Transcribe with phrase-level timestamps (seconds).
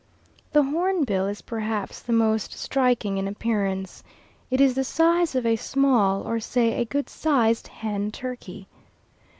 [0.51, 4.03] The hornbill is perhaps the most striking in appearance.
[4.49, 8.67] It is the size of a small, or say a good sized hen turkey.